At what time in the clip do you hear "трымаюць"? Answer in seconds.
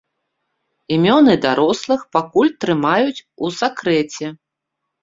2.67-3.17